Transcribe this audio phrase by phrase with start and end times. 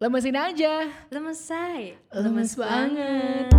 [0.00, 0.88] Lemesin aja.
[1.12, 1.92] Lemes say.
[2.08, 3.52] Lemes banget.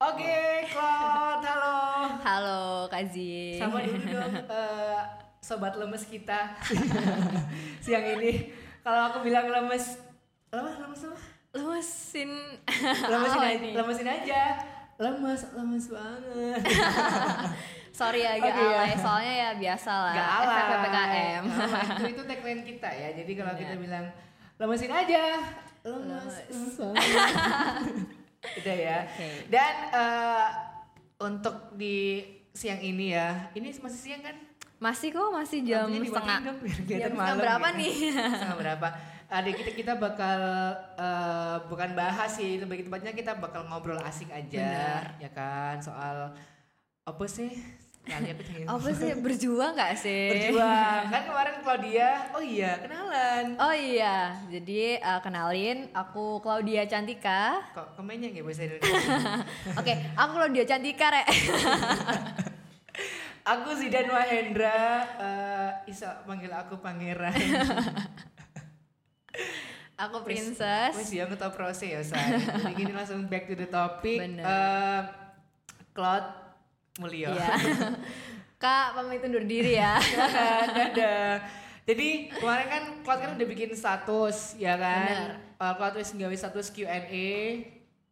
[0.00, 0.36] Oke,
[0.72, 1.76] Claude, halo.
[2.24, 3.60] Halo Kazi.
[3.60, 5.00] Sama dulu dong eh,
[5.44, 6.56] sobat lemes kita
[7.84, 8.56] siang ini.
[8.80, 10.00] Kalau aku bilang lemes,
[10.48, 11.20] lemes, lemes apa?
[11.52, 12.30] Lemesin.
[13.04, 14.42] Lemesin, aja, lemesin aja.
[15.00, 16.60] Lemes, lemes banget.
[18.00, 18.76] Sorry agak Oke, ya.
[18.76, 20.14] alay, soalnya ya biasa lah.
[20.14, 20.60] Gak alay.
[20.60, 21.42] PPKM.
[22.00, 23.08] Itu itu tagline kita ya.
[23.16, 23.84] Jadi kalau kita Benar.
[23.84, 24.04] bilang
[24.60, 25.24] lemesin aja,
[25.88, 26.74] lemes, Lemes.
[26.76, 27.04] banget.
[28.60, 28.98] Udah ya.
[29.08, 29.28] Oke.
[29.48, 30.46] Dan eh,
[31.20, 31.96] untuk di
[32.52, 34.36] siang ini ya, ini masih siang kan?
[34.80, 36.40] Masih kok, masih jam setengah.
[36.44, 37.80] Jam kelihatan setengah berapa gitu.
[37.80, 37.94] nih?
[38.16, 38.88] setengah berapa?
[39.30, 40.38] Adik kita kita bakal
[40.96, 45.04] eh, bukan bahas sih, lebih tepatnya kita bakal ngobrol asik aja, Benar.
[45.18, 45.78] ya kan?
[45.78, 46.34] Soal
[47.00, 47.54] apa sih?
[48.00, 50.32] Kali aku pengen Apa sih berjuang gak sih?
[50.32, 57.60] berjuang kan kemarin Claudia oh iya kenalan Oh iya, jadi eh, kenalin aku Claudia Cantika.
[57.70, 58.98] kok komennya nggak bahasa Indonesia
[59.76, 61.26] Oke, aku Claudia Cantika, Rek.
[63.42, 64.80] aku Zidan Mahendra
[65.20, 67.36] eh Isa panggil aku pangeran
[70.02, 70.96] aku princess.
[71.12, 74.44] ya aku tau proses ya say jadi gini langsung back to the topic Bener.
[74.44, 75.00] Eh,
[75.92, 76.28] Claude
[77.00, 77.54] Mulyo Iya.
[78.60, 79.96] Kak, pamit undur diri ya.
[80.76, 81.40] Dadah.
[81.88, 85.08] Jadi kemarin kan Claude kan udah bikin status ya kan?
[85.08, 85.32] Benar.
[85.56, 87.32] Uh, Claude wis nggawe status Q&A.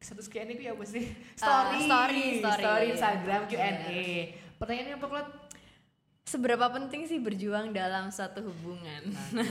[0.01, 1.05] Status Q&A itu ya apa sih?
[1.05, 1.81] Uh, Story.
[1.85, 2.87] story, story.
[2.97, 4.01] Instagram Q&A.
[4.57, 5.31] Pertanyaannya apa Claude?
[6.29, 9.09] Seberapa penting sih berjuang dalam satu hubungan?
[9.33, 9.49] Aduh,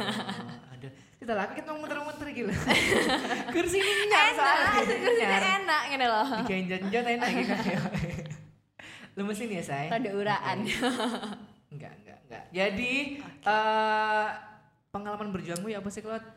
[0.77, 0.91] aduh.
[1.17, 2.53] Kita lah, kita mau muter-muter gitu.
[3.57, 4.69] Kursi ini enak, soalnya.
[4.85, 5.43] kursinya Nyar.
[5.65, 6.27] enak gitu loh.
[6.45, 7.53] Digenjot-genjot enak gitu.
[9.17, 9.89] Lemesin ya, say?
[9.89, 10.57] Rada uraan.
[11.73, 12.43] Enggak, enggak, enggak.
[12.53, 12.93] Jadi
[13.25, 14.27] eh
[14.93, 16.36] pengalaman berjuangmu ya apa sih, Claude?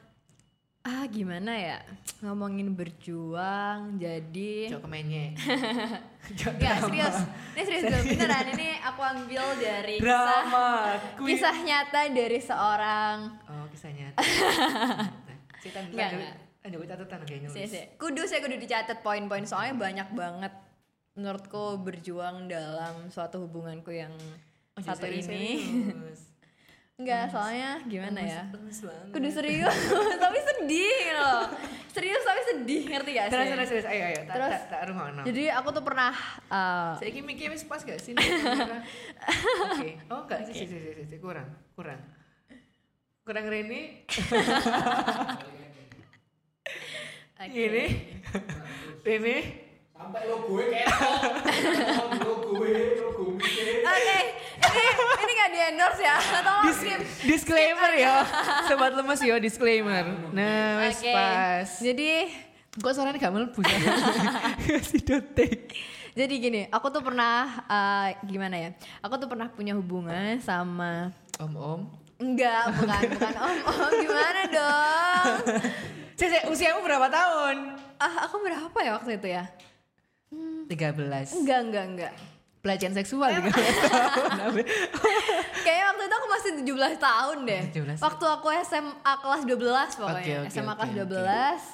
[0.81, 1.79] Ah gimana ya
[2.21, 5.37] ngomongin berjuang jadi Coba kemenye.
[6.51, 7.17] Enggak serius
[7.53, 10.69] ini serius dulu beneran ini aku ambil dari kisah Drama.
[11.15, 11.29] Queen.
[11.31, 14.09] kisah nyata dari seorang Oh, kisahnya.
[15.61, 16.35] Cerita Enggak, enggak.
[16.61, 17.49] Lanjut catatan kayaknya.
[17.51, 20.53] sih sih kudu saya kudu dicatat poin-poin soalnya banyak banget
[21.13, 24.13] menurutku berjuang dalam suatu hubunganku yang
[24.71, 26.21] Oh, satu serius, ini serius.
[27.01, 28.43] Enggak soalnya gimana ya
[29.09, 29.73] kudu serius
[30.23, 31.49] tapi sedih loh
[31.91, 33.87] serius tapi sedih ngerti gak Terus, sih terus, terus.
[33.89, 34.21] Ayo, ayo.
[34.23, 35.23] Tak, Terus, tak, tak rungono.
[35.27, 36.13] jadi aku tuh pernah
[36.47, 38.15] uh, Saya kira mikir wis pas gak sih?
[39.65, 39.89] Oke.
[40.07, 41.19] Oh, enggak sih, sih, sih, sih, sih.
[41.19, 41.99] kurang, kurang.
[43.27, 44.07] Kurang Reni.
[47.51, 47.85] Gini.
[49.07, 49.37] Reni.
[50.01, 54.19] Sampai lo gue ketok lo gue lo gue mikir Oke,
[54.63, 54.83] ini
[55.21, 56.17] ini nggak di endorse ya?
[56.17, 57.01] Atau Dis- skip?
[57.27, 58.23] disclaimer ya.
[58.69, 60.05] Sobat lemes ya, disclaimer.
[60.31, 61.69] Nah, pas.
[61.77, 62.29] Jadi
[62.71, 63.77] Kok suaranya gak melebu ya?
[64.87, 65.75] Si dotek.
[66.13, 68.71] jadi gini, aku tuh pernah eh, gimana ya?
[69.01, 71.91] Aku tuh pernah punya hubungan sama Om-om.
[72.17, 75.35] enggak, bukan bukan om om gimana dong?
[76.21, 77.75] Cece, usiamu berapa tahun?
[77.97, 79.49] Ah, aku berapa ya waktu itu ya?
[80.67, 81.39] 13.
[81.39, 82.13] Enggak, enggak, enggak.
[82.61, 83.57] Pelecehan seksual 13
[83.89, 84.53] tahun.
[85.65, 87.63] Kayaknya waktu itu aku masih 17 tahun deh.
[87.73, 88.05] 17.
[88.05, 89.57] Waktu aku SMA kelas 12
[89.97, 90.21] pokoknya.
[90.21, 91.09] Oke, oke, SMA oke, kelas oke.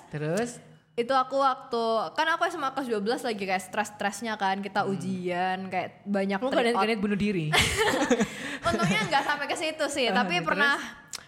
[0.06, 0.12] 12.
[0.12, 0.50] Terus?
[0.96, 1.84] itu aku waktu
[2.16, 6.56] kan aku SMA kelas 12 lagi kayak stres-stresnya kan kita ujian kayak banyak tryout.
[6.56, 7.52] kadang-kadang bunuh diri?
[8.66, 10.48] untungnya nggak sampai ke situ sih Ah, tapi terus?
[10.48, 10.80] pernah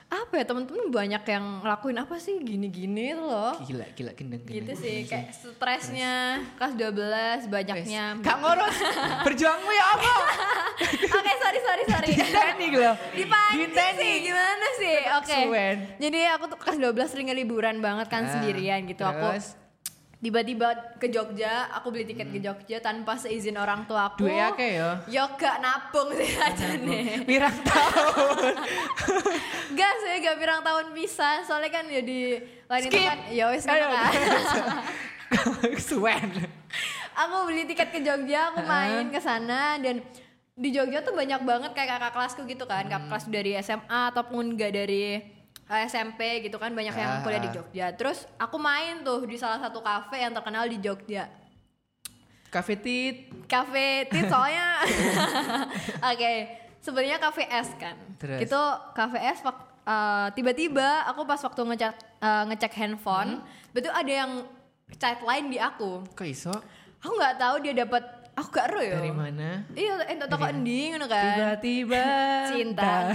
[0.08, 4.56] apa ya temen-temen banyak yang ngelakuin apa sih gini-gini tuh loh Gila, gila, gendeng, gitu
[4.64, 4.78] gendeng.
[4.78, 6.14] sih kayak stresnya
[6.56, 8.76] kelas 12 banyaknya Gak ngurus.
[9.28, 10.12] Berjuangmu ya apa?
[11.19, 12.92] oke sorry sorry sorry Diteni gitu.
[13.14, 15.76] dipancing sih gimana sih oke Suwen.
[15.96, 19.60] jadi aku tuh kelas 12 sering liburan banget kan Ah, sendirian gitu aku terus?
[20.19, 20.69] Tiba-tiba
[20.99, 24.27] ke Jogja aku beli tiket ke Jogja tanpa seizin orang tua aku.
[24.27, 24.99] Duwe akeh ya.
[25.06, 28.55] yo gak nabung sih aja nih Pirang tahun.
[29.79, 31.47] gak sih gak pirang tahun bisa.
[31.47, 32.20] Soalnya kan jadi
[32.67, 34.03] lain itu kan ya ngono kan
[35.79, 36.29] Suwen.
[37.14, 40.03] aku beli tiket ke Jogja aku main ke sana dan
[40.59, 42.82] di Jogja tuh banyak banget kayak kakak kelasku gitu kan.
[42.85, 43.09] Kakak Hmm.
[43.09, 45.23] kelas dari SMA ataupun gak dari
[45.69, 47.23] SMP gitu kan banyak yang Ah.
[47.23, 51.29] kuliah di Jogja terus aku main tuh di salah satu kafe yang terkenal di Jogja
[52.49, 53.29] Cafe Tit.
[53.44, 54.81] Cafe Tit soalnya
[56.12, 56.32] Oke,
[56.81, 57.97] sebenarnya Cafe S kan.
[58.17, 58.49] Terus?
[58.49, 58.61] Itu
[58.97, 61.94] Cafe S eh, tiba-tiba aku pas waktu ngecek
[62.25, 63.44] eh, ngecek handphone,
[63.76, 64.49] betul ada yang
[64.97, 66.09] chat lain di aku.
[66.17, 66.55] Kok iso?
[67.05, 68.00] Aku nggak tahu dia dapat
[68.32, 68.97] aku gak ero ya.
[69.03, 69.49] Dari mana?
[69.75, 71.25] Iya, entah toko endi ngono kan.
[71.37, 72.05] Tiba-tiba.
[72.55, 73.12] Cinta.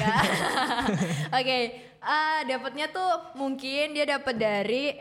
[1.33, 1.57] Oke,
[2.03, 4.91] Ah, dapatnya tuh mungkin dia dapat dari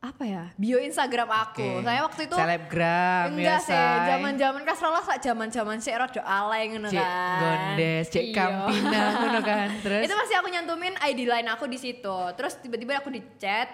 [0.00, 0.48] apa ya?
[0.56, 1.60] Bio Instagram aku.
[1.60, 1.84] Oke.
[1.84, 6.88] Saya waktu itu selebgram enggak ya, sih, zaman-zaman kasrolah sak zaman-zaman sik rada alay ngono
[6.88, 7.36] kan.
[7.40, 8.36] gondes, cek Iya.
[8.36, 9.68] kampina ngono kan.
[9.84, 12.16] Terus Itu masih aku nyantumin ID line aku di situ.
[12.32, 13.68] Terus tiba-tiba aku di chat,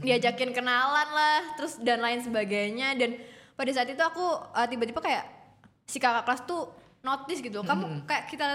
[0.00, 2.96] diajakin kenalan lah, terus dan lain sebagainya.
[2.96, 3.20] Dan
[3.52, 5.28] pada saat itu aku uh, tiba-tiba kayak
[5.84, 6.72] si kakak kelas tuh
[7.04, 7.60] notice gitu.
[7.60, 8.46] Kamu kayak kita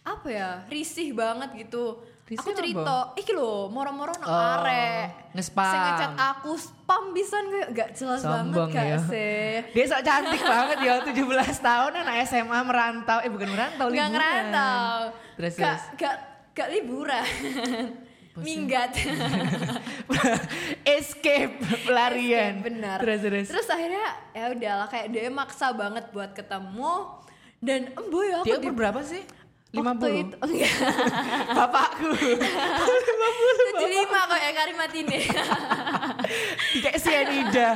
[0.00, 2.00] apa ya risih banget gitu.
[2.28, 5.30] Aku cerita, iki lho, moro-moro nak Oh, arek.
[5.30, 5.62] nge-spam.
[5.64, 8.98] Sing ngechat aku spam pisan kayak gak jelas Sombong banget gak ya.
[9.00, 9.46] sih.
[9.70, 11.22] Dia sok cantik banget ya 17
[11.62, 14.10] tahun anak SMA merantau eh bukan merantau Gak liburan.
[14.10, 14.94] ngerantau.
[15.36, 16.16] Terus gak, gak,
[16.52, 17.22] gak liburan.
[18.36, 18.90] Minggat.
[20.84, 22.58] Escape pelarian.
[22.58, 22.98] Escape, benar.
[23.00, 23.46] Terus terus.
[23.48, 26.92] Terus akhirnya ya udahlah kayak dia maksa banget buat ketemu
[27.58, 29.22] dan embo ya aku Dia di- berapa sih?
[29.78, 30.22] Waktu 50.
[30.22, 30.72] itu enggak
[31.52, 32.08] Bapakku.
[33.76, 35.18] 75 kok ya Karimat ini.
[36.82, 37.68] Kayak sianida.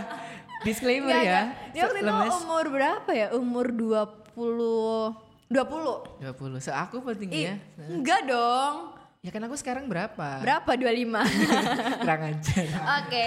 [0.60, 1.24] Disclaimer Enggak, ya.
[1.24, 1.46] enggak.
[1.72, 2.32] Dia waktu itu Lemes.
[2.36, 3.26] umur berapa ya?
[3.32, 6.22] Umur 20 20.
[6.22, 6.60] 20.
[6.60, 7.54] So aku tinggi ya?
[7.80, 8.99] Enggak dong.
[9.20, 10.40] Ya kan aku sekarang berapa?
[10.40, 10.80] Berapa?
[10.80, 11.12] 25.
[12.00, 12.64] Kurang ajar.
[13.04, 13.26] Oke,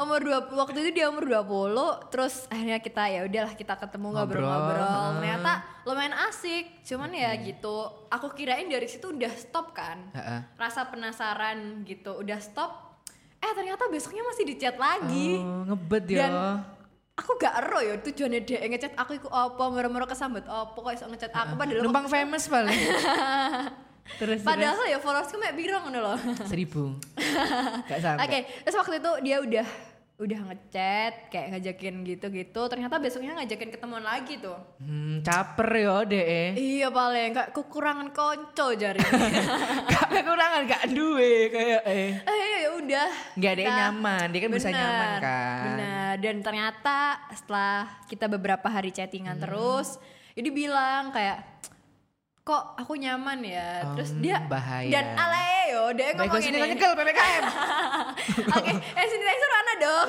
[0.00, 4.40] umur 20 waktu itu dia umur 20, terus akhirnya kita ya udahlah kita ketemu Ngobrol,
[4.40, 5.20] ngobrol-ngobrol.
[5.20, 5.52] Ternyata
[5.84, 6.80] lumayan asik.
[6.80, 10.00] Cuman ya gitu, aku kirain dari situ udah stop kan.
[10.16, 10.48] Heeh.
[10.56, 13.04] Rasa penasaran gitu, udah stop.
[13.44, 15.44] Eh ternyata besoknya masih di chat lagi.
[15.44, 16.18] Oh, ngebet ya.
[16.24, 16.32] Dan
[17.20, 21.04] aku gak ero ya tujuannya dia ngechat aku iku apa, mero-mero kesambet apa kok iso
[21.04, 22.72] ngechat aku padahal Numpang famous paling.
[24.18, 26.18] terus padahal ya followersku mek biro ngono loh.
[26.18, 26.98] terus seribu.
[27.88, 28.40] Gak Oke, sampai.
[28.66, 29.66] terus waktu itu dia udah
[30.18, 32.62] udah ngechat kayak ngajakin gitu-gitu.
[32.66, 34.58] Ternyata besoknya ngajakin ketemuan lagi tuh.
[34.82, 36.58] Hmm, caper yo deh.
[36.58, 38.98] Iya paling kayak kekurangan konco jari.
[39.94, 42.10] Gak kekurangan gak duwe kayak eh.
[42.18, 43.08] eh ya udah.
[43.38, 45.62] Nggak ada yang nyaman, dia kan bisa Benar, nyaman kan.
[45.70, 46.14] Benar.
[46.18, 46.96] Dan ternyata
[47.30, 47.74] setelah
[48.10, 49.44] kita beberapa hari chattingan Hmm.
[49.46, 50.02] terus,
[50.34, 51.46] jadi bilang kayak
[52.48, 53.84] kok aku nyaman ya.
[53.92, 54.88] Terus Hmm, dia bahaya.
[54.88, 56.68] dan alay yo, dia Baik ngomong sini ini.
[56.72, 57.44] nyekel PPKM.
[58.56, 60.08] Oke, eh sanitizer mana dong?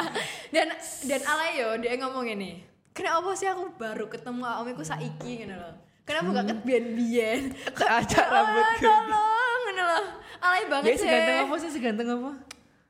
[0.54, 0.66] dan
[1.04, 2.64] dan alay yo, dia ngomong ini.
[2.90, 5.74] Kenapa sih aku baru ketemu omiku saiki gitu loh.
[6.04, 7.52] Kenapa gak ket bian-bian?
[8.00, 8.80] Acak rambutku.
[8.82, 10.04] Tolong gitu loh.
[10.38, 11.02] Alay banget Dia sih.
[11.02, 11.70] seganteng apa sih?
[11.70, 12.30] Seganteng apa?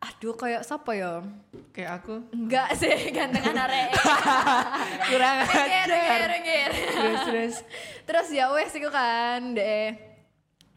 [0.04, 1.18] Aduh, kayak siapa ya?
[1.74, 2.22] Kayak aku.
[2.30, 3.90] Enggak sih, gantengan arek.
[5.10, 5.86] Kurang ajar.
[6.70, 7.54] Terus terus.
[8.06, 9.90] Terus ya wes iku kan, deh.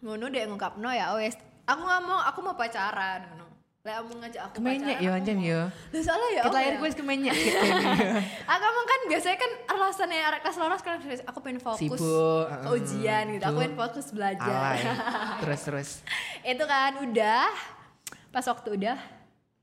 [0.02, 1.38] Ngono deh ngungkapno ya wes.
[1.70, 3.46] Aku ngomong aku mau pacaran ngono.
[3.86, 5.48] Lek kamu ngajak aku Kemenyek yo anjen mau.
[5.48, 5.62] yo.
[5.70, 6.42] Lah salah ya.
[6.44, 6.80] Kita lahir ya?
[6.82, 7.36] gue kemenyek.
[8.52, 12.52] Aku emang kan biasanya kan alasannya arek kelas lolos kan aku pengen fokus Sibuk, ke
[12.52, 12.76] heeh.
[12.76, 13.44] ujian gitu.
[13.48, 14.76] Aku pengen fokus belajar.
[15.40, 15.90] Terus terus.
[16.44, 17.48] itu kan udah
[18.28, 18.98] pas waktu udah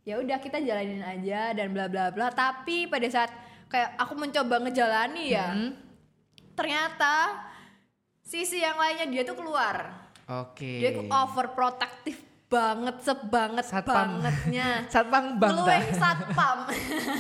[0.04, 3.32] ya udah kita jalanin aja dan bla bla bla tapi pada saat
[3.66, 5.72] kayak aku mencoba ngejalani ya Hmm.
[6.54, 7.40] ternyata
[8.20, 9.90] sisi yang lainnya dia tuh keluar
[10.26, 10.78] Oke.
[10.78, 14.20] dia tuh overprotective banget sebanget Satpam.
[14.20, 15.56] bangetnya Satpam bang ta.
[15.56, 16.58] Ngelueng satpam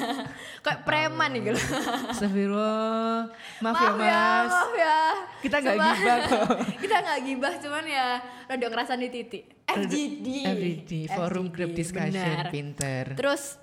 [0.64, 1.60] kayak preman nih gitu
[2.06, 3.26] Astagfirullah.
[3.58, 4.52] Maaf, ya maaf ya mas.
[4.52, 4.98] maaf ya
[5.44, 6.48] Kita nggak gibah kok.
[6.82, 8.06] kita nggak gibah cuman ya
[8.46, 12.48] rada ngerasain di titik FGD FGD, Forum Group FGD, Discussion, benar.
[12.48, 13.04] pinter.
[13.12, 13.60] Terus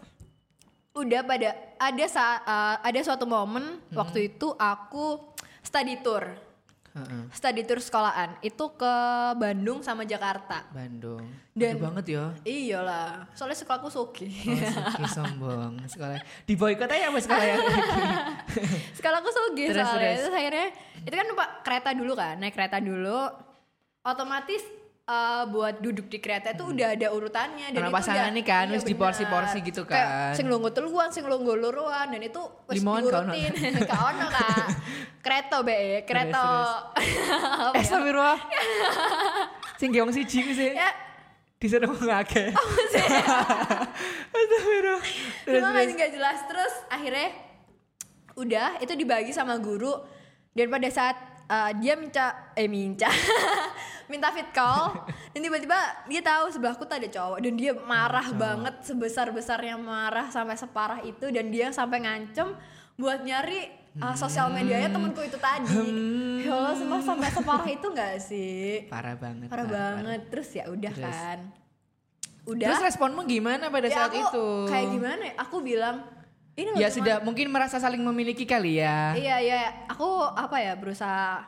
[0.92, 3.96] udah pada ada sa- uh, ada suatu momen Hmm.
[3.96, 6.51] waktu itu aku study tour.
[6.92, 7.24] Heeh.
[7.32, 8.94] Study tour sekolahan itu ke
[9.34, 10.68] Bandung sama Jakarta.
[10.70, 11.24] Bandung.
[11.50, 12.26] Dan- Aduh banget ya.
[12.42, 14.28] Iyalah, soalnya sekolahku soki.
[14.28, 14.60] Oh,
[14.92, 15.80] Suki sombong.
[15.86, 17.58] Sekolah di boykot aja sama sekolah ya.
[18.92, 20.04] sekolahku soki Terus, soalnya.
[20.06, 20.20] terus.
[20.22, 20.68] Terus akhirnya
[21.02, 23.20] itu kan numpak kereta dulu kan, naik kereta dulu.
[24.02, 24.62] Otomatis
[25.12, 28.46] uh, buat duduk di kereta itu udah ada urutannya dan Karena itu pasangan udah- nih
[28.46, 29.02] kan, iya wis di benar.
[29.04, 30.32] porsi-porsi gitu Kayak kan.
[30.34, 32.96] sing lungguh teluan, sing lungguh luruan dan itu wis ono.
[32.98, 33.52] diurutin.
[33.90, 34.66] Kak ono kak.
[35.20, 36.42] Kereta be, kereta.
[36.90, 36.96] apa
[37.70, 37.82] Eh, ya?
[37.82, 38.40] astagfirullah.
[39.76, 40.72] Sing geong siji ku sih.
[40.72, 40.90] Ya,
[41.54, 42.56] Di sana mau ngake.
[44.32, 45.04] Astagfirullah.
[45.44, 45.78] Terus cuma terus.
[45.78, 47.30] masih nggak jelas terus akhirnya
[48.34, 49.92] udah itu dibagi sama guru
[50.52, 51.18] dan pada saat
[51.52, 53.12] uh, dia minta eh minta.
[54.08, 54.92] Minta fit call.
[55.32, 60.28] Dan tiba-tiba dia tahu sebelahku tuh ada cowok dan dia marah banget sebesar besarnya marah
[60.28, 62.52] sampai separah itu dan dia sampai ngancem
[63.00, 66.44] buat nyari uh, sosial medianya temanku itu tadi.
[66.44, 68.84] Ya Allah semua sampai separah itu nggak sih?
[68.92, 69.48] Parah banget.
[69.48, 69.64] parah.
[69.64, 70.22] banget.
[70.28, 71.08] Terus ya udah Terus?
[71.08, 71.40] kan.
[72.42, 72.68] Udah.
[72.68, 74.48] Terus responmu gimana pada Ya, saat aku itu?
[74.68, 75.34] kayak gimana ya?
[75.40, 76.04] aku bilang
[76.54, 79.14] ini Ya sudah mungkin merasa saling memiliki kali ya.
[79.14, 81.48] Iya iya, aku apa ya berusaha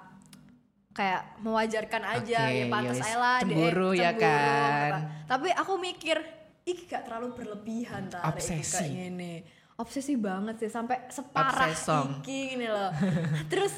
[0.94, 4.90] kayak mewajarkan aja Oke, ya pantas aja lah deh, Cemburu ya kan.
[4.94, 5.00] apa.
[5.26, 6.22] tapi aku mikir
[6.64, 8.78] ih gak terlalu berlebihan ta arek iki Obsesi.
[8.78, 9.34] kayak gini
[9.74, 12.22] obsesi banget sih sampai separah Obsesong.
[12.22, 12.94] iki gini loh
[13.52, 13.74] terus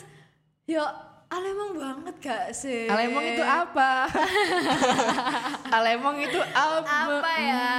[0.67, 0.83] ya
[1.25, 4.11] alemong banget gak sih Alemong itu apa?
[5.75, 6.99] Alemong itu apa?
[7.15, 7.71] apa ya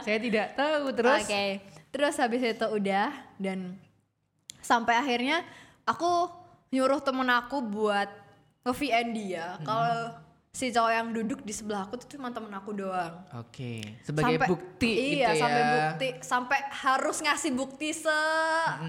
[0.00, 1.24] Saya tidak tahu terus.
[1.24, 1.64] Oke,
[1.98, 3.10] terus habis itu udah
[3.42, 3.74] dan
[4.62, 5.42] sampai akhirnya
[5.82, 6.30] aku
[6.70, 8.06] nyuruh temen aku buat
[8.62, 9.58] nge-VN dia.
[9.66, 10.14] Kalau
[10.54, 13.18] si cowok yang duduk di sebelah aku tuh cuma temen aku doang.
[13.34, 15.42] Oke, sebagai bukti iya, gitu ya.
[15.42, 18.20] sampai bukti, sampai harus ngasih bukti se,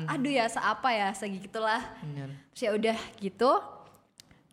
[0.06, 1.82] aduh ya, seapa ya, segitulah.
[2.06, 2.30] Bener.
[2.54, 3.52] Terus ya udah gitu.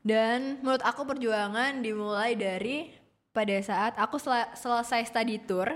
[0.06, 2.94] Dan menurut aku perjuangan dimulai dari
[3.34, 5.66] pada saat aku sel- selesai study tour,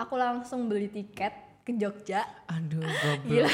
[0.00, 2.20] aku langsung beli tiket ke Jogja.
[2.46, 3.24] Aduh, goblok.
[3.24, 3.48] Gila.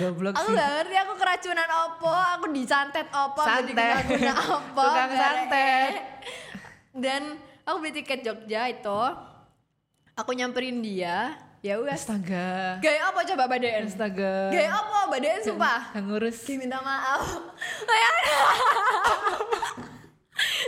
[0.00, 0.56] Goblok Aku sih.
[0.56, 3.76] gak ngerti aku keracunan opo, aku disantet opo, aku Santet.
[3.76, 4.80] diguna-guna opo.
[4.82, 5.92] Tukang santet.
[6.92, 7.22] Dan
[7.62, 9.00] aku beli tiket Jogja itu,
[10.14, 12.00] aku nyamperin dia, ya wes.
[12.02, 12.80] Astaga.
[12.80, 13.84] Gaya apa coba badan?
[13.84, 14.48] Astaga.
[14.48, 15.92] Gaya apa badan sumpah?
[15.92, 16.36] Yang ngurus.
[16.42, 17.20] Ki minta maaf.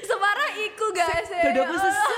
[0.04, 1.40] Separah iku gak sih?
[1.42, 2.12] Dadaku sesek.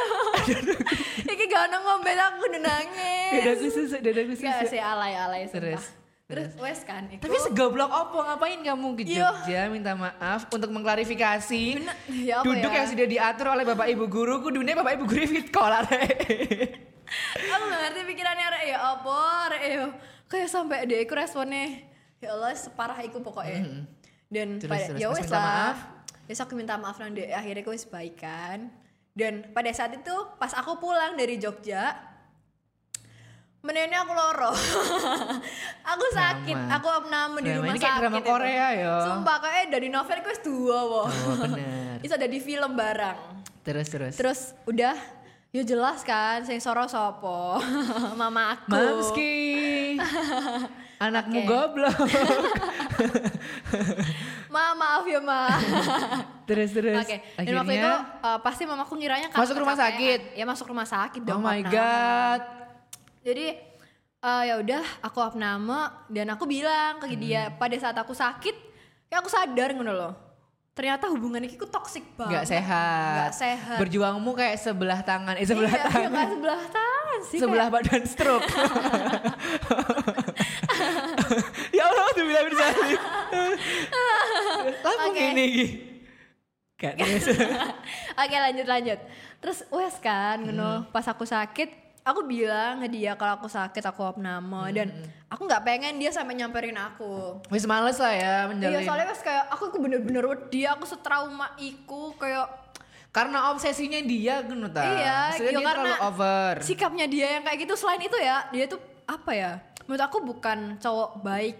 [1.47, 3.31] Gak ono ngombel aku udah nangis.
[3.39, 4.71] Dadaku susah, dadaku Gak susah.
[4.71, 5.63] sih alay-alay sumpah.
[5.63, 5.85] Terus,
[6.27, 7.23] Terus wes kan iku.
[7.23, 9.03] Tapi segoblok opo ngapain kamu ke.
[9.15, 12.77] Jogja minta maaf untuk mengklarifikasi Bener, ya apa duduk ya?
[12.83, 17.81] yang sudah diatur oleh bapak ibu guru kudunya bapak ibu guru fit kolar aku gak
[17.87, 19.19] ngerti pikirannya rek ya apa
[19.55, 19.85] rek ya
[20.27, 21.87] kayak sampai dia iku responnya
[22.19, 23.87] ya Allah separah iku pokoknya
[24.27, 25.79] dan Terus, pada terus, ya wes lah maaf?
[26.27, 28.75] Terus aku minta maaf nang akhirnya aku wes baikan
[29.17, 31.97] dan pada saat itu pas aku pulang dari Jogja
[33.67, 34.55] menennya aku loro.
[35.91, 36.79] Aku sakit Drama.
[36.79, 38.23] aku abname di rumah Ini kayak sakit drama.
[38.23, 38.95] Korea, ya.
[39.11, 41.99] sumpah kayak dari novel aku wes dua woh oh bener.
[42.07, 43.19] Itu ada di film barang
[43.67, 44.15] terus terus.
[44.15, 44.95] Terus udah
[45.51, 47.59] ya jelas kan sing soro sopo?
[48.21, 48.71] Mama aku.
[48.71, 49.35] Mamski.
[51.03, 51.49] Anakmu Oke.
[51.51, 51.97] goblok
[54.49, 55.51] ma maaf ya ma.
[56.49, 56.95] Terus terus.
[56.97, 60.21] Oke dan waktu itu uh, pasti mamaku ngiranya Masuk rumah sakit?
[60.33, 61.69] ya masuk rumah sakit oh dong my opname.
[61.69, 62.41] god.
[63.21, 63.47] Jadi
[64.21, 65.75] uh, ya udah aku opname
[66.07, 67.59] dan aku bilang ke dia Hmm.
[67.59, 68.55] pada saat aku sakit
[69.07, 70.15] kayak aku sadar ngono loh.
[70.71, 72.31] Ternyata hubungan ini ku toksik banget.
[72.31, 73.15] Nggak sehat.
[73.17, 73.77] Nggak sehat.
[73.81, 76.13] Berjuangmu kayak sebelah tangan eh sebelah iya, iya, tangan.
[76.13, 78.45] kan sebelah tangan sih sebelah badan stroke.
[81.73, 82.99] Ya Allah tuh bilang bersalin
[85.09, 85.25] Oke.
[85.33, 85.67] ini Gi.
[86.77, 87.27] Gak terus
[88.21, 88.99] Oke lanjut lanjut.
[89.41, 90.47] Terus wes kan, Hmm.
[90.51, 91.69] ngono pas aku sakit,
[92.03, 95.09] aku bilang ke dia kalau aku sakit aku opname dan Hmm.
[95.27, 97.41] aku nggak pengen dia sampai nyamperin aku.
[97.49, 101.51] wis males lah ya Iya menjalin soalnya wes kayak aku aku bener-bener wedi, aku setrauma
[101.57, 102.45] iku kayak
[103.11, 107.59] karena obsesinya dia kan ta Iya, Maksudnya iya, dia karena over sikapnya dia yang kayak
[107.65, 107.75] gitu.
[107.75, 109.53] Selain itu ya, dia tuh apa ya?
[109.89, 111.57] Menurut aku bukan cowok baik.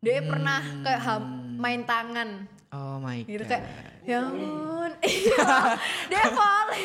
[0.00, 2.46] Dia pernah kayak ham- main tangan.
[2.68, 3.50] Oh my gitu god.
[3.50, 3.64] kayak
[4.04, 4.90] ya ampun.
[5.02, 5.48] Iya
[6.10, 6.84] dia volley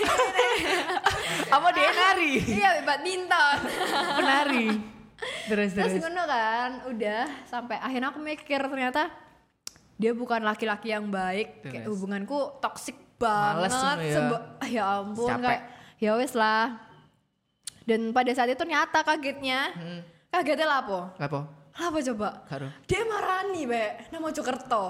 [1.55, 2.33] apa dia nari?
[2.41, 3.57] Iya badminton.
[4.17, 4.67] Penari.
[5.47, 6.01] Terus terus terus.
[6.03, 9.07] ngono kan udah sampai akhirnya aku mikir ternyata
[9.95, 11.63] dia bukan laki-laki yang baik.
[11.63, 11.93] Kayak Terus.
[11.95, 14.15] hubunganku toksik Males banget semua ya.
[14.19, 15.45] Seba- ah, ya ampun Capek.
[15.47, 15.63] kayak
[16.01, 16.65] ya wes lah.
[17.87, 19.71] Dan pada saat itu ternyata kagetnya.
[19.75, 20.01] Hmm.
[20.27, 20.99] kagetnya lah apa
[21.73, 22.29] apa coba?
[22.45, 22.67] Karo.
[22.85, 24.85] Dia marani be nama Jokerto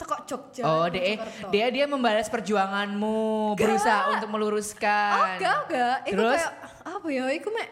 [0.00, 1.48] teko Jogja oh dia Jokerto.
[1.52, 5.96] dia dia membalas perjuanganmu berusaha untuk oh meluruskan enggak enggak.
[6.08, 6.40] Itu Terus?
[6.40, 6.52] kayak
[6.88, 7.68] apa ya itu mek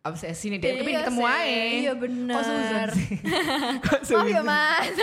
[0.00, 2.32] obsesi nih dia tapi ketemu aja iya bener.
[2.32, 3.08] kok Susan sih
[3.84, 4.44] kok maaf ya Susan?
[4.48, 4.94] mas.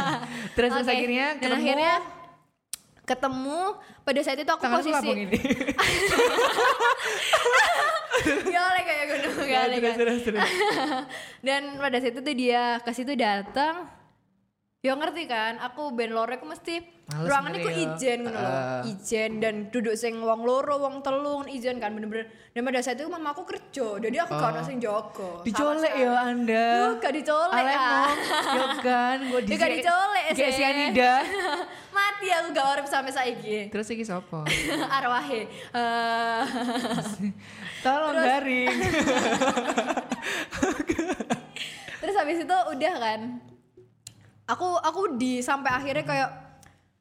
[0.60, 1.56] Terus Oke, akhirnya dan ketemu?
[1.64, 1.94] akhirnya
[3.04, 5.38] ketemu pada saat itu aku tanganku posisi lapung ini
[8.54, 10.46] ya oleh kayak gunung Ya, ya oleh terus kan.
[11.46, 13.88] dan pada saat itu dia ke situ datang
[14.80, 17.92] Ya ngerti kan, aku ben lore aku mesti Males ruangannya ku sebenarnya ya.
[17.92, 18.48] ijen ngono loh.
[18.48, 18.80] Ah.
[18.82, 22.32] Ijen dan duduk sing wong loro, wong telu ijen kan bener-bener.
[22.50, 25.44] Dan pada saat itu mama aku kerja, jadi aku gak ono sing jaga.
[25.44, 28.08] dicolek ya anda Yo gak dicolek ah.
[28.50, 30.48] yo kan gue Ya gak dicolek sih.
[30.50, 31.12] sianida
[31.94, 33.68] Mati aku gak urip sampai saiki.
[33.68, 34.48] terus iki sopo
[34.96, 35.44] Arwahe.
[35.76, 36.42] Eh,
[37.80, 38.72] tolong garing
[42.00, 43.20] Terus habis itu udah kan.
[44.50, 46.30] Aku aku di sampai akhirnya kayak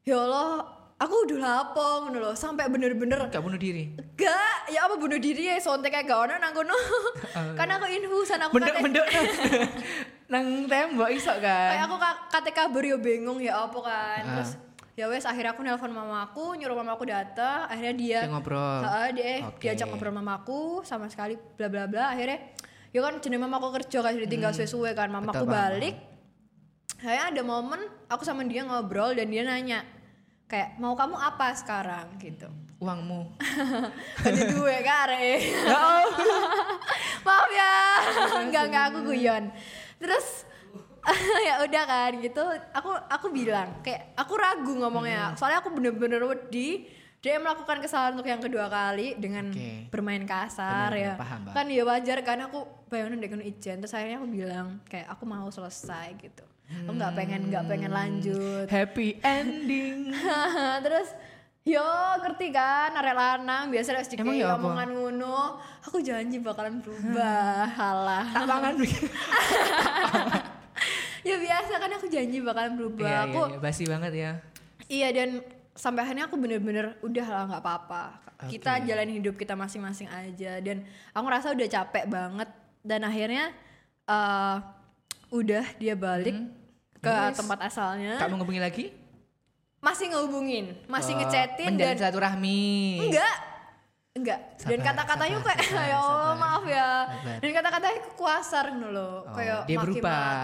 [0.03, 0.61] ya Allah,
[0.95, 5.57] aku udah lapong loh, sampai bener-bener gak bunuh diri Gak, ya apa bunuh diri ya
[5.57, 6.77] sontek kayak gak ono nang kono.
[7.57, 9.07] Karena aku infusan aku benduk kate- benduk
[10.31, 14.21] nang, tembok iso kayak kan aku ka- kate kabur yo bingung ya apa kan.
[14.21, 14.33] Ah.
[14.35, 14.51] Terus
[14.93, 18.79] ya wes akhirnya aku nelpon mamaku nyuruh mamaku datang akhirnya dia Dia ngobrol.
[18.83, 19.63] Heeh, dia eh, Oke.
[19.63, 22.51] diajak ngobrol mamaku sama sekali bla bla bla akhirnya
[22.89, 25.41] ya kan jenis mamaku kerja kan ditinggal suwe-suwe kan mamaku Hmm.
[25.41, 25.71] Betul, paham.
[25.71, 25.95] balik
[26.99, 29.79] kayaknya ada momen aku sama dia ngobrol dan dia nanya
[30.49, 32.19] kayak mau kamu apa sekarang?
[32.19, 32.49] Gitu.
[32.81, 33.35] Uangmu.
[34.27, 35.79] ada dua kare Ya
[37.27, 37.73] maaf ya.
[38.43, 39.43] Enggak enggak aku guyon.
[39.99, 40.47] Terus
[41.47, 42.43] ya udah kan gitu.
[42.75, 45.37] Aku aku bilang kayak aku ragu ngomongnya.
[45.39, 46.99] Soalnya aku bener-bener wedi.
[47.19, 49.91] Dia melakukan kesalahan untuk yang kedua kali dengan Oke.
[49.91, 51.13] bermain kasar Bener, ya.
[51.19, 53.83] paham, kan ya wajar kan aku bayangin deh ijen.
[53.83, 58.65] Terus akhirnya aku bilang kayak aku mau selesai gitu aku nggak pengen nggak pengen lanjut.
[58.69, 60.13] Happy ending.
[60.85, 61.09] terus
[61.65, 61.85] yo
[62.21, 62.93] ngerti kan?
[62.93, 65.57] Arek lanang biasa harus Emang ya omongan ngono.
[65.89, 68.25] Aku janji bakalan berubah halah.
[68.29, 68.73] Tak mangan.
[71.29, 73.09] ya biasa kan aku janji bakalan berubah.
[73.09, 74.31] Iya, aku iya, iya, basi banget ya.
[74.89, 75.29] iya dan
[75.77, 78.03] sampai akhirnya aku bener-bener udah lah nggak apa-apa.
[78.45, 80.61] Kita jalanin hidup kita masing-masing aja.
[80.61, 82.49] Dan aku ngerasa udah capek banget.
[82.85, 83.51] Dan akhirnya
[84.09, 84.57] eh
[85.29, 86.58] udah dia balik
[86.99, 87.35] ke Yes.
[87.35, 88.85] tempat asalnya Tak mau ngubungi lagi?
[89.79, 92.99] masih ngehubungin masih Oh, ngechatin dan silaturahmi.
[93.01, 93.35] enggak
[94.11, 97.37] enggak dan Sabar, kata-katanya sabar, kayak sabar, ya Allah maaf ya Sabar.
[97.39, 100.35] dan kata-katanya kekuasar gitu loh Oh, kayak dia berubah.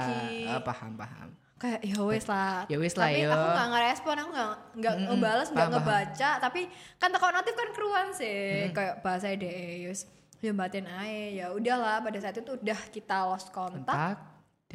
[0.48, 1.28] Ah, paham, paham.
[1.58, 3.30] kayak ya wes lah Ya wes lah, tapi yo.
[3.30, 5.84] aku nggak ngerespon aku nggak nggak Mm-mm, ngebales nggak paham, paham.
[5.84, 6.62] ngebaca tapi
[6.96, 10.00] kan teko notif kan keruan sih kayak bahasa deh yus
[10.38, 14.16] ya batin ae ya udahlah pada saat itu udah kita lost kontak Kontak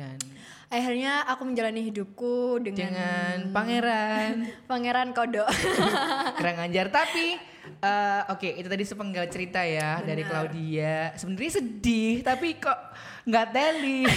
[0.01, 0.17] dan
[0.73, 4.35] akhirnya aku menjalani hidupku dengan, dengan pangeran.
[4.71, 5.51] Pangeran kodok.
[6.41, 7.37] Kurang ajar tapi
[7.85, 11.13] eh, oke itu tadi sepenggal cerita ya dari Claudia.
[11.21, 12.79] Sebenarnya sedih tapi kok
[13.29, 14.09] nggak teli.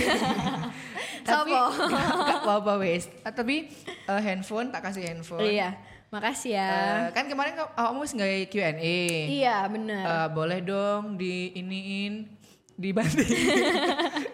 [1.24, 3.08] Tapi nggak apa-apa wes.
[3.24, 3.72] Ah, tapi
[4.12, 5.48] eh, handphone tak kasih handphone.
[5.48, 5.72] Iya
[6.12, 6.68] makasih ya.
[6.68, 9.00] Eh, kan kemarin kamu nggak Q&A
[9.32, 12.28] iya bener Eh, boleh dong di iniin
[12.76, 13.32] dibanting.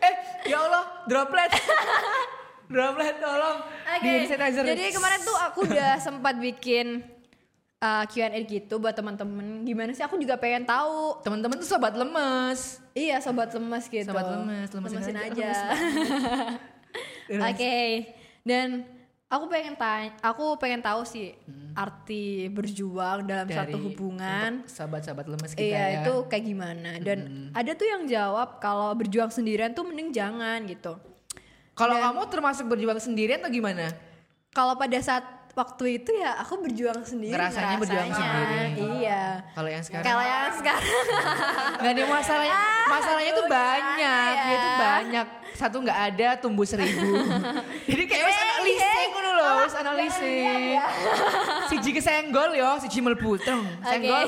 [0.02, 0.14] Eh
[0.50, 1.52] ya Allah droplet
[2.72, 3.66] droplet tolong
[3.98, 4.62] Oke, di sanitizer.
[4.62, 7.02] jadi kemarin tuh aku udah sempat bikin
[7.82, 9.66] uh, Q&A gitu buat teman-teman.
[9.66, 10.06] Gimana sih?
[10.06, 11.24] Aku juga pengen tahu.
[11.26, 14.06] teman-teman tuh sobat lemes Iya, sobat lemes gitu.
[14.12, 15.52] Sobat lemes, lemesin lemesin aja, aja.
[17.50, 17.78] Oke.
[18.44, 18.84] Dan
[19.30, 21.38] aku pengen tanya, aku pengen tahu sih
[21.72, 24.66] arti berjuang dalam Dari- satu hubungan.
[24.66, 26.90] sahabat-sahabat lemes kita Iya, ya itu kayak gimana?
[27.00, 27.20] Dan
[27.54, 30.98] ada tuh yang jawab kalau berjuang sendirian tuh mending jangan gitu.
[31.72, 33.88] kalau kamu termasuk berjuang sendirian atau gimana
[34.50, 35.24] Kalau pada saat
[35.58, 38.62] waktu itu ya aku berjuang sendiri Ngerasanya berjuang sendiri.
[39.02, 39.24] Iya.
[39.58, 40.06] kalau yang sekarang?
[40.06, 40.88] Kalau yang sekarang.
[41.82, 42.60] Nggak ada masalahnya.
[42.90, 44.36] Masalahnya tuh banyak.
[44.38, 44.76] ya?
[44.78, 45.28] banyak.
[45.58, 47.20] Satu nggak ada tumbuh seribu.
[47.90, 50.84] Jadi kayak harus analisis ngono loh harus analisis
[51.68, 53.00] siji kesenggol yo siji
[53.44, 54.28] tong senggol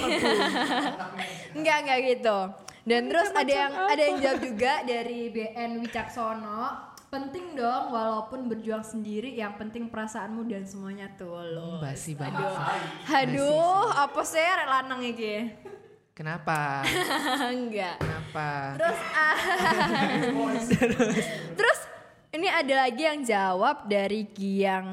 [1.56, 2.38] enggak enggak gitu.
[2.82, 6.91] Dan terus ada yang ada yang jawab juga dari BN Wicaksono.
[7.12, 11.84] Penting dong walaupun berjuang sendiri yang penting perasaanmu dan semuanya tulus.
[11.84, 12.40] basi banget
[13.04, 15.52] Aduh, apa sih lanang iki?
[16.12, 16.88] kenapa
[17.52, 18.00] enggak.
[18.00, 18.48] kenapa
[18.78, 19.38] Terus ah,
[21.60, 21.80] Terus
[22.32, 24.88] ini ada lagi yang jawab dari Giang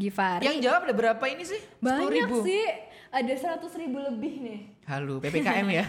[0.00, 0.48] Givari.
[0.48, 2.40] yang jawab ada berapa ini sih banyak 10.000.
[2.40, 2.64] sih.
[3.10, 4.60] Ada 100 ribu lebih nih.
[4.86, 5.84] halo ppkm ya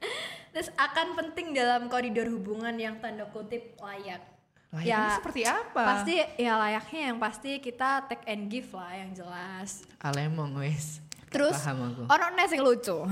[0.56, 4.39] Terus akan penting dalam koridor hubungan yang tanda kutip layak.
[4.70, 5.82] Layaknya seperti apa?
[5.82, 9.82] Pasti ya layaknya yang pasti kita take and give lah yang jelas.
[9.98, 13.06] alemong wes Terus ono nes yang lucu.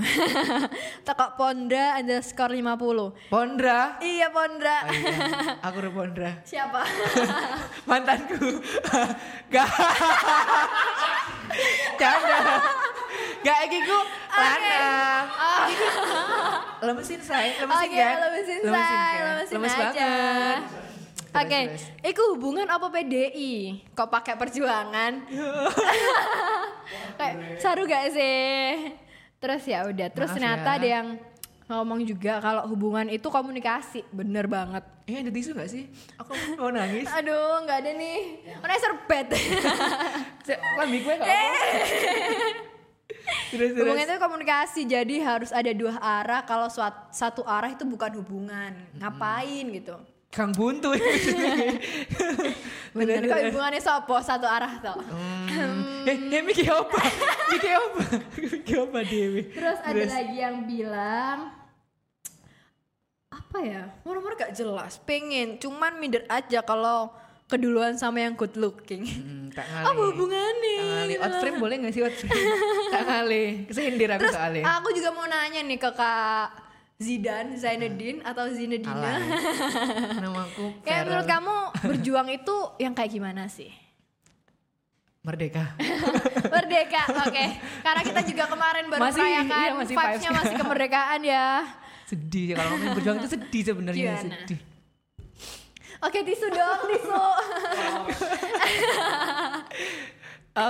[1.07, 3.31] Tekok Pondra underscore 50.
[3.31, 4.77] Pondra Iya Pondra.
[4.83, 5.19] Oh iya,
[5.63, 6.83] aku udah Pondra Siapa?
[7.91, 8.59] mantanku
[9.49, 9.71] gak
[11.95, 12.39] canda
[13.41, 13.99] gak iki ku
[14.31, 15.27] lanang
[16.81, 19.23] lemesin say lemesin Oke, kan lemesin say, kan?
[19.33, 19.81] lemesin lemes aja.
[19.81, 20.63] banget
[21.31, 21.85] Oke, terus.
[22.03, 23.85] iku hubungan apa PDI?
[23.93, 25.13] Kok pakai perjuangan?
[27.19, 28.97] Kayak seru gak sih?
[29.37, 30.77] Terus ya udah, terus Maaf ternyata ya.
[30.77, 31.07] ada yang
[31.69, 34.81] ngomong juga kalau hubungan itu komunikasi, bener banget.
[35.05, 35.85] eh ada tisu gak sih
[36.17, 38.21] aku mau nangis Aduh, nggak ada nih.
[38.59, 39.29] Mana serbet?
[40.75, 41.27] lambi gue apa
[43.49, 46.41] terus terus hubungan itu komunikasi, jadi harus ada dua arah.
[46.43, 49.97] Kalau suat- satu arah itu bukan hubungan, ngapain gitu?
[50.39, 50.95] Kang buntu
[52.95, 54.97] Bener, kok hubungannya sopo satu arah toh.
[55.03, 56.07] Hmm.
[56.09, 56.99] eh eh Miki apa
[57.53, 58.01] Miki apa
[58.39, 61.59] Miki apa Dewi Terus ada lagi yang bilang
[63.29, 63.83] apa ya?
[64.05, 65.01] Nomor gak jelas.
[65.09, 67.09] Pengen, cuman minder aja kalau
[67.49, 69.09] keduluan sama yang good looking.
[69.09, 69.89] Hmm, tak ngali.
[69.89, 70.77] Apa hubungannya?
[70.77, 71.15] Tak ngali.
[71.17, 71.41] Out loh.
[71.41, 72.45] frame boleh gak sih out frame?
[72.93, 73.45] tak ngali.
[73.65, 74.63] Kesindir aku Terus soalnya.
[74.69, 76.68] aku juga mau nanya nih ke Kak
[76.99, 78.91] Zidan, Zainuddin atau Zinedina.
[78.91, 79.23] Alay.
[80.27, 81.57] Nama aku Kayak menurut kamu
[81.95, 83.71] berjuang itu yang kayak gimana sih?
[85.23, 85.79] Merdeka.
[86.55, 87.45] Merdeka, oke.
[87.87, 91.49] Karena kita juga kemarin baru Masih, merayakan iya, masih vibes-nya masih kemerdekaan ya.
[92.09, 94.23] sedih ya kalau ngomongin berjuang itu sedih sebenarnya Gimana?
[94.25, 94.61] sedih.
[96.01, 97.21] Oke, tisu dong, tisu.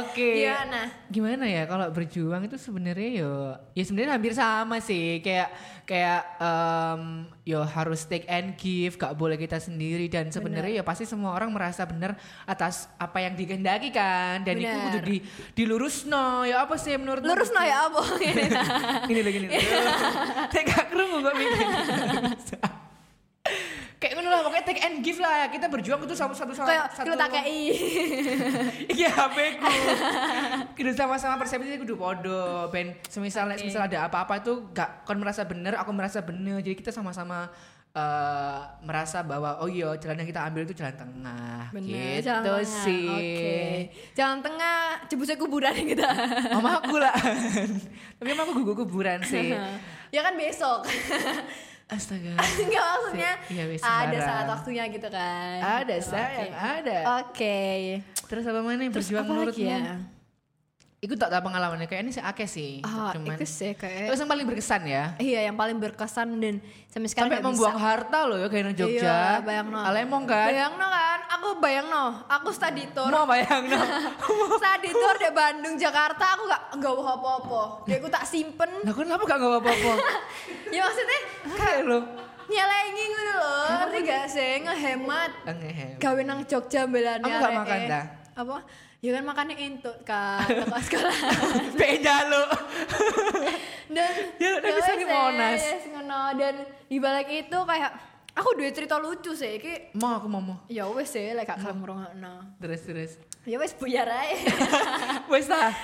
[0.05, 0.44] Oke.
[0.44, 0.81] Gimana?
[1.09, 3.33] Gimana ya kalau berjuang itu sebenarnya yo
[3.72, 5.48] ya sebenarnya hampir sama sih kayak
[5.88, 11.09] kayak em, yo harus take and give gak boleh kita sendiri dan sebenarnya ya pasti
[11.09, 14.85] semua orang merasa benar atas apa yang dikehendaki kan dan itu Benar.
[14.92, 15.16] kudu di
[15.57, 18.03] dilurus no ya apa sih menurut Lurus no ya apa?
[19.11, 19.38] ini lagi
[20.53, 21.66] saya gak kerungu kok mikir
[23.99, 26.87] kayak ngono lah pokoknya take and give lah kita berjuang itu sama satu sama Kayak
[26.95, 27.63] satu kita KI.
[28.95, 29.67] Iya HP ku.
[30.75, 32.71] Kudu sama-sama persepsi kudu podo.
[32.71, 33.59] Ben semisal Oke.
[33.59, 36.63] semisal ada apa-apa itu gak kon merasa bener, aku merasa bener.
[36.63, 37.51] Jadi kita sama-sama
[37.91, 41.63] eh, merasa bahwa oh iya jalan yang kita ambil itu jalan tengah.
[41.75, 42.83] Bener, gitu jalan tengah.
[42.87, 43.09] sih.
[43.11, 43.59] Oke.
[44.15, 44.79] Jalan tengah,
[45.11, 46.09] jebusnya kuburan kita.
[46.55, 47.19] Mama aku lah.
[48.23, 49.51] Tapi emang aku gugu kuburan sih.
[50.09, 50.87] ya kan besok.
[51.88, 52.37] Astaga.
[52.68, 55.57] Enggak maksudnya wis ada saat waktunya gitu kan.
[55.85, 56.98] Ada sayang, ada.
[57.24, 58.05] Oke.
[58.29, 59.64] Terus apa mana yang berjuang menurutmu?
[59.64, 59.96] ya?
[60.99, 62.83] Iku tak tahu pengalamannya kayak ini sih akeh sih.
[62.83, 65.05] Ah, Cuman itu sih kayak Terus yang paling berkesan ya.
[65.17, 66.59] Iya, yang paling berkesan dan
[66.91, 67.87] sampai sekarang Sampai membuang bisa.
[67.87, 69.07] harta loh ya kayak nang Jogja.
[69.07, 69.79] Iya, bayang no.
[69.79, 70.51] Alemong kan.
[70.51, 73.15] Bayang no kan, aku bayang no, aku study tour.
[73.15, 73.79] Mau bayang no.
[74.59, 77.63] study tour di Bandung, Jakarta, aku gak nggak bawa apa-apa.
[77.87, 78.71] Dia aku tak simpen.
[78.83, 79.93] Lah kenapa gak nggak apa-apa?
[80.75, 81.19] ya maksudnya
[81.55, 81.99] Kayak lo.
[82.49, 84.53] nyelengi gitu loh, ngerti gak sih?
[84.67, 85.31] Ngehemat.
[85.47, 85.95] Ngehem.
[86.03, 87.23] Gawe nang Jogja belanya.
[87.23, 88.05] Aku nggak makan dah.
[88.38, 88.62] Apa?
[88.98, 91.16] Ya kan makannya intut kan, toko sekolah.
[91.77, 92.42] Beda lo.
[93.88, 95.59] dan Ya, udah bisa di Monas.
[95.59, 96.22] yes, ngono.
[96.35, 97.90] dan di balik itu kayak
[98.33, 100.57] aku dua cerita lucu sih iki Mau aku mau mau.
[100.66, 103.12] ya wes sih lek gak kelem ngrungokno Terus terus.
[103.42, 104.38] ya wes buyar ae
[105.31, 105.74] Wes ta.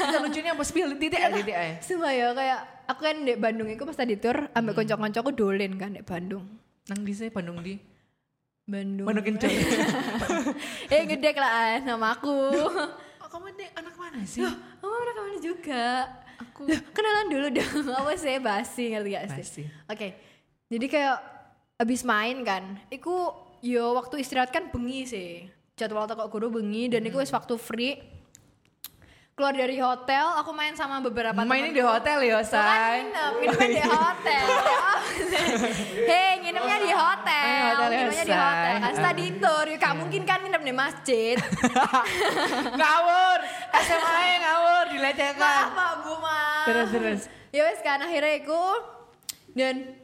[0.00, 1.74] Kita lucunya apa spill titik aja titik aja.
[1.78, 4.80] Sumpah ya kayak aku kan di Bandung itu pas tadi tour ambek Hmm.
[4.82, 6.44] kanca-kancaku dolen kan di Bandung
[6.86, 7.76] Nang di sini Bandung di.
[8.68, 9.48] Bandung Bandung kenceng.
[10.92, 12.36] eh gede lah nama aku
[13.18, 14.44] Oh, kamu ini anak mana sih?
[14.44, 14.54] oh
[14.84, 15.84] orang ke mana juga
[16.38, 19.62] Aku Loh, kenalan dulu dong apa sih basi ngerti gak sih Basi.
[19.86, 20.08] oke
[20.68, 21.16] jadi kayak
[21.78, 25.30] abis main kan iku yo waktu istirahat kan bengi sih
[25.74, 27.98] jadwal toko guru bengi dan iku wis waktu free
[29.32, 31.70] keluar dari hotel aku main sama beberapa Main temanku.
[31.72, 33.06] di hotel ya, say.
[33.06, 34.44] nginep, nginepnya di hotel.
[36.10, 37.44] Hei, nginepnya di hotel.
[37.44, 38.74] Eh, hotel ya, nginepnya di hotel.
[38.80, 41.36] Kan study tour, ya gak mungkin kan nginep di masjid.
[42.80, 43.38] ngawur.
[43.84, 45.64] SMA -nya ngawur dilecehkan.
[45.68, 46.66] Maaf, Pak Bu, Mas.
[46.66, 47.22] Terus terus.
[47.52, 48.60] Ya wes kan akhirnya iku
[49.56, 49.96] dan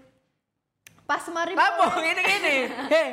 [1.05, 2.57] pas mari Lampung ini gini.
[2.89, 3.09] Hei.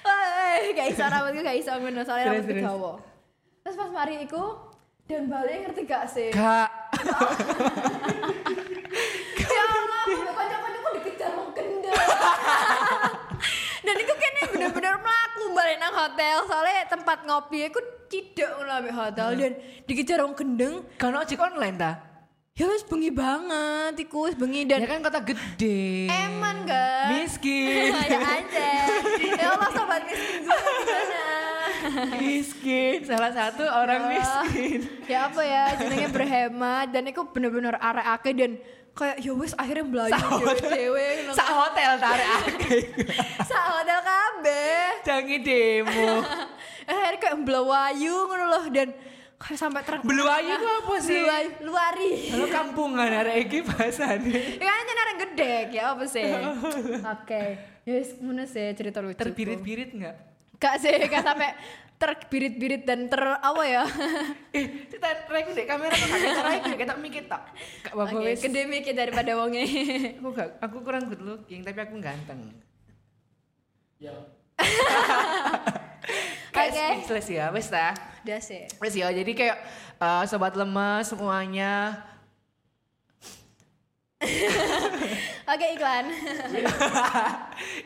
[0.00, 2.92] Wah, gak iso rambutku gak iso ngono soalnya rambutku dawa.
[3.64, 4.44] Terus pas mari iku
[5.08, 6.30] dan balik ngerti gak sih?
[6.32, 6.70] Kak.
[9.52, 11.92] ya Allah, kocok-kocokku dikejar wong kendel.
[13.84, 19.28] Dan itu kayaknya bener-bener melaku balik nang hotel soalnya tempat ngopi aku tidak ngambil hotel
[19.34, 19.52] dan
[19.84, 21.92] dikejar wong gendeng Kan ojek online ta?
[22.52, 26.10] ya wes bengi banget iku wes bengi dan Ya kan kota gede.
[26.10, 27.94] eman kan Miskin.
[28.12, 28.68] ya aja
[29.30, 31.24] ya Allah sobat miskin gue gimana
[32.14, 33.02] miskin.
[33.02, 34.80] Salah satu orang miskin.
[35.04, 38.52] ya apa ya jenenge berhemat dan itu bener-bener arek ake dan
[38.92, 42.82] kayak ya wes akhirnya belajar dewe-dewe Sak hotel tarik akeh.
[43.40, 46.12] sak hotel kabeh Jangan demo.
[46.88, 48.88] akhirnya kayak belawayu ngono loh dan
[49.36, 51.20] kayak sampai terang Beluayu itu apa sih?
[51.20, 54.58] Beluayu, luari Halo kampungan ada iki bahasane.
[54.58, 56.26] ya kan nyenarang gede ya apa sih
[57.14, 57.42] oke
[57.84, 60.16] yes mana sih cerita lucu Terbirit-birit enggak?
[60.58, 61.54] Gak sih, gak sampai
[61.98, 63.82] terbirit-birit dan ter apa ya?
[64.56, 67.42] Eh, kita rek dek kamera kok kagak cara iki kita mikir tak.
[67.84, 68.40] Gak apa-apa Oke, wis.
[68.40, 69.66] gede mikir daripada wongnya.
[70.22, 72.54] Aku gak aku kurang good looking tapi aku ganteng.
[73.98, 74.14] Ya.
[76.54, 76.86] Kayak Oke.
[77.04, 77.92] speechless ya, wes ta.
[78.24, 78.64] Udah sih.
[78.80, 79.58] Wes ya, jadi kayak
[80.00, 81.98] eh, sobat lemas semuanya
[85.48, 86.04] Oke iklan.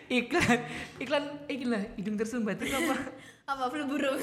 [0.08, 0.58] iklan
[0.96, 2.96] iklan iklan hidung tersumbat itu apa?
[3.52, 4.16] Apa flu burung?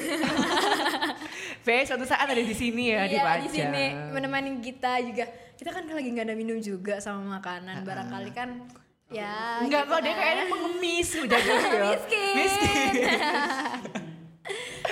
[1.66, 5.24] Fe, suatu saat ada di sini ya di Iya di sini menemani kita juga.
[5.54, 7.86] Kita kan lagi nggak ada minum juga sama makanan.
[7.86, 8.66] Barangkali kan
[9.12, 9.62] ya.
[9.62, 10.18] Enggak gitu kok dia kan.
[10.18, 11.90] kayaknya mengemis udah gitu ya.
[11.94, 12.34] Miskin.
[12.34, 12.92] Miskin.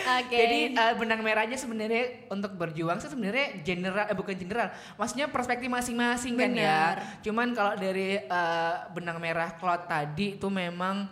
[0.09, 0.37] Oke.
[0.39, 5.67] Jadi eh, benang merahnya sebenarnya untuk berjuang sih sebenarnya general eh bukan general, maksudnya perspektif
[5.67, 6.81] masing-masing kan ya.
[7.27, 11.11] Cuman kalau dari eh, benang merah Cloud tadi itu memang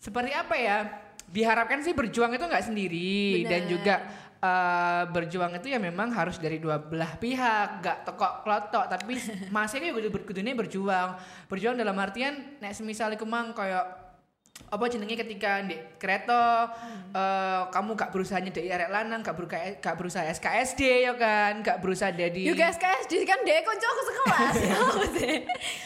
[0.00, 0.78] seperti apa ya?
[1.32, 3.72] Diharapkan sih berjuang itu nggak sendiri dan Benar.
[3.72, 3.94] juga
[4.44, 9.16] eh, berjuang itu ya memang harus dari dua belah pihak, gak tokok klotok tapi
[9.54, 11.16] masih juga berkudunya berjuang.
[11.48, 14.01] Berjuang dalam artian nek semisal iku mang kayak
[14.72, 16.64] apa jenenge ketika di kereta
[17.12, 21.84] eh, kamu gak berusaha nyedeki arek lanang gak berusaha gak berusaha SKSD ya kan gak
[21.84, 24.76] berusaha jadi Juga SKSD kan dek konco aku sekelas ya.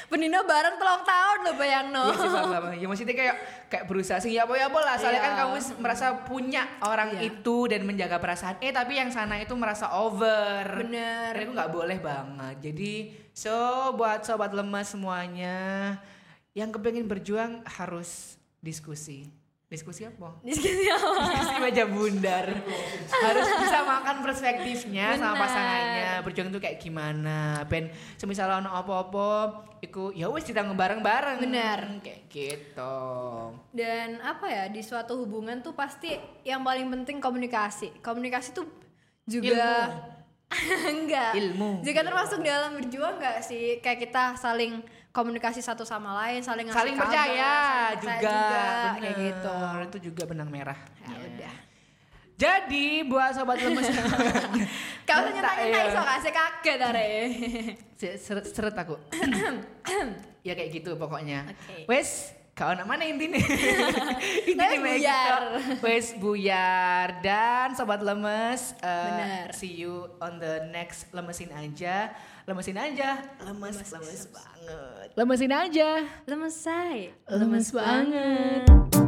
[0.06, 2.04] Penino bareng telung tahun lo bayang no.
[2.06, 2.78] Iya sih.
[2.78, 4.94] Ya maksudnya kayak kayak berusaha sih ya apa ya apa lah.
[4.94, 5.26] Soalnya Iya.
[5.26, 7.20] kan kamu merasa punya orang Iya.
[7.26, 8.62] itu dan menjaga perasaan.
[8.62, 10.62] Eh tapi yang sana itu merasa over.
[10.78, 11.34] Bener.
[11.34, 12.56] Dan itu nggak boleh banget.
[12.62, 12.92] Jadi
[13.34, 13.50] so
[13.98, 15.58] buat sobat lemas semuanya
[16.54, 19.30] yang kepengen berjuang harus diskusi.
[19.66, 20.38] Diskusi apa?
[20.46, 21.26] Diskusi apa?
[21.26, 22.46] Diskusi meja bundar.
[23.10, 25.42] harus bisa makan perspektifnya sama Benar.
[25.42, 26.10] pasangannya.
[26.22, 27.66] Berjuang itu kayak gimana?
[27.66, 31.42] Ben semisal ono apa-apa iku ya wis ditanggung bareng-bareng.
[31.42, 31.98] Benar.
[31.98, 32.94] Kayak gitu.
[33.74, 36.14] Dan apa ya di suatu hubungan tuh pasti
[36.46, 37.90] yang paling penting komunikasi.
[38.06, 38.70] Komunikasi tuh
[39.26, 39.90] juga
[40.94, 41.34] enggak.
[41.42, 41.82] Ilmu.
[41.82, 43.82] Juga termasuk dalam berjuang enggak sih?
[43.82, 44.78] Kayak kita saling
[45.16, 49.00] komunikasi satu sama lain, saling ngasih Saling kabar, percaya saling juga, percaya bener.
[49.00, 49.56] kayak gitu.
[49.88, 50.76] Itu juga benang merah.
[51.00, 51.54] Ya udah.
[52.36, 53.88] Jadi buat sobat lemes
[55.08, 55.88] Kau Iya.
[55.88, 57.08] iso kasih kaget are.
[58.00, 59.00] Se- seret, seret aku.
[60.46, 61.48] ya kayak gitu pokoknya.
[61.48, 61.88] Oke.
[61.88, 63.40] Wes, kau nak mana intinya?
[64.52, 65.42] Intinya kayak buyar.
[65.80, 68.76] Wes buyar dan sobat lemes.
[68.78, 69.48] eh, Benar.
[69.56, 72.12] See you on the next lemesin aja.
[72.44, 73.16] Lemesin aja.
[73.42, 74.28] Lemes, lemes,
[74.66, 75.08] banget.
[75.16, 75.90] Lemesin aja.
[76.26, 77.14] Lemes say.
[77.30, 79.05] Lemes banget.